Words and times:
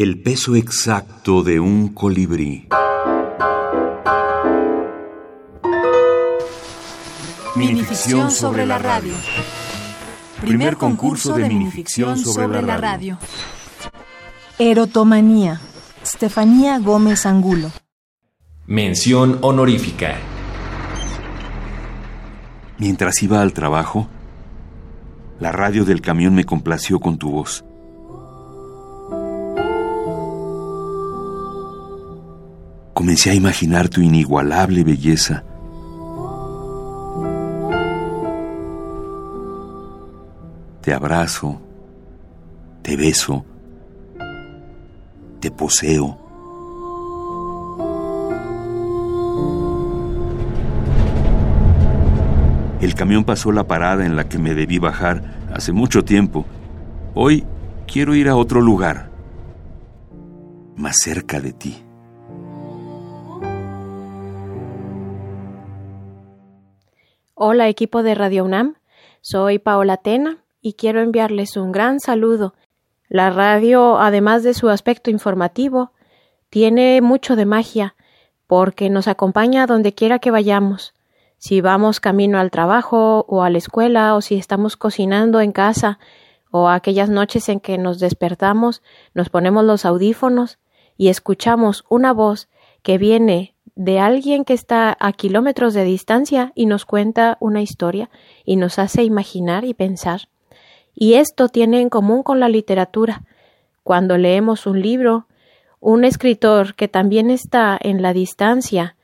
El 0.00 0.22
peso 0.22 0.54
exacto 0.54 1.42
de 1.42 1.58
un 1.58 1.88
colibrí. 1.88 2.68
Minificción 7.56 8.30
sobre 8.30 8.64
la 8.64 8.78
radio. 8.78 9.12
Primer 10.40 10.76
concurso 10.76 11.34
de 11.34 11.48
minificción 11.48 12.16
sobre 12.16 12.62
la 12.62 12.76
radio. 12.76 13.18
Erotomanía. 14.60 15.60
Estefanía 16.00 16.78
Gómez 16.78 17.26
Angulo. 17.26 17.72
Mención 18.68 19.38
honorífica. 19.40 20.14
Mientras 22.78 23.20
iba 23.20 23.42
al 23.42 23.52
trabajo, 23.52 24.06
la 25.40 25.50
radio 25.50 25.84
del 25.84 26.00
camión 26.00 26.36
me 26.36 26.44
complació 26.44 27.00
con 27.00 27.18
tu 27.18 27.32
voz. 27.32 27.64
Comencé 32.98 33.30
a 33.30 33.34
imaginar 33.34 33.88
tu 33.88 34.00
inigualable 34.00 34.82
belleza. 34.82 35.44
Te 40.82 40.92
abrazo, 40.92 41.60
te 42.82 42.96
beso, 42.96 43.44
te 45.38 45.52
poseo. 45.52 46.18
El 52.80 52.94
camión 52.96 53.22
pasó 53.22 53.52
la 53.52 53.68
parada 53.68 54.04
en 54.06 54.16
la 54.16 54.28
que 54.28 54.40
me 54.40 54.54
debí 54.54 54.80
bajar 54.80 55.22
hace 55.54 55.70
mucho 55.70 56.04
tiempo. 56.04 56.46
Hoy 57.14 57.46
quiero 57.86 58.16
ir 58.16 58.28
a 58.28 58.34
otro 58.34 58.60
lugar, 58.60 59.08
más 60.74 60.96
cerca 60.98 61.40
de 61.40 61.52
ti. 61.52 61.87
Hola 67.40 67.68
equipo 67.68 68.02
de 68.02 68.16
Radio 68.16 68.44
UNAM, 68.44 68.78
soy 69.20 69.60
Paola 69.60 69.98
Tena 69.98 70.38
y 70.60 70.72
quiero 70.72 71.00
enviarles 71.00 71.56
un 71.56 71.70
gran 71.70 72.00
saludo. 72.00 72.54
La 73.08 73.30
radio, 73.30 74.00
además 74.00 74.42
de 74.42 74.54
su 74.54 74.68
aspecto 74.68 75.08
informativo, 75.08 75.92
tiene 76.50 77.00
mucho 77.00 77.36
de 77.36 77.46
magia, 77.46 77.94
porque 78.48 78.90
nos 78.90 79.06
acompaña 79.06 79.62
a 79.62 79.66
donde 79.68 79.94
quiera 79.94 80.18
que 80.18 80.32
vayamos. 80.32 80.94
Si 81.36 81.60
vamos 81.60 82.00
camino 82.00 82.40
al 82.40 82.50
trabajo 82.50 83.24
o 83.28 83.44
a 83.44 83.50
la 83.50 83.58
escuela 83.58 84.16
o 84.16 84.20
si 84.20 84.34
estamos 84.34 84.76
cocinando 84.76 85.40
en 85.40 85.52
casa 85.52 86.00
o 86.50 86.68
aquellas 86.68 87.08
noches 87.08 87.48
en 87.48 87.60
que 87.60 87.78
nos 87.78 88.00
despertamos, 88.00 88.82
nos 89.14 89.28
ponemos 89.28 89.64
los 89.64 89.84
audífonos 89.84 90.58
y 90.96 91.06
escuchamos 91.06 91.84
una 91.88 92.12
voz 92.12 92.48
que 92.82 92.98
viene 92.98 93.54
de 93.78 94.00
alguien 94.00 94.44
que 94.44 94.54
está 94.54 94.96
a 94.98 95.12
kilómetros 95.12 95.72
de 95.72 95.84
distancia 95.84 96.50
y 96.56 96.66
nos 96.66 96.84
cuenta 96.84 97.36
una 97.38 97.62
historia 97.62 98.10
y 98.44 98.56
nos 98.56 98.80
hace 98.80 99.04
imaginar 99.04 99.64
y 99.64 99.72
pensar. 99.72 100.22
Y 100.96 101.14
esto 101.14 101.48
tiene 101.48 101.80
en 101.80 101.88
común 101.88 102.24
con 102.24 102.40
la 102.40 102.48
literatura. 102.48 103.22
Cuando 103.84 104.18
leemos 104.18 104.66
un 104.66 104.82
libro, 104.82 105.28
un 105.78 106.04
escritor 106.04 106.74
que 106.74 106.88
también 106.88 107.30
está 107.30 107.78
en 107.80 108.02
la 108.02 108.12
distancia 108.12 108.96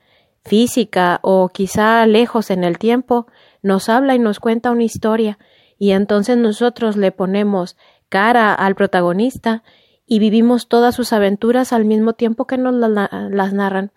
física 0.43 1.21
o 1.21 1.47
quizá 1.47 2.05
lejos 2.05 2.51
en 2.51 2.65
el 2.65 2.77
tiempo, 2.77 3.27
nos 3.61 3.87
habla 3.87 4.13
y 4.13 4.19
nos 4.19 4.41
cuenta 4.41 4.71
una 4.71 4.83
historia, 4.83 5.39
y 5.79 5.91
entonces 5.91 6.37
nosotros 6.37 6.97
le 6.97 7.13
ponemos 7.13 7.77
cara 8.09 8.53
al 8.53 8.75
protagonista 8.75 9.63
y 10.07 10.19
vivimos 10.19 10.67
todas 10.67 10.95
sus 10.95 11.13
aventuras 11.13 11.73
al 11.73 11.85
mismo 11.85 12.13
tiempo 12.13 12.45
que 12.45 12.57
nos 12.57 12.75
las 12.75 13.53
narran. 13.53 13.91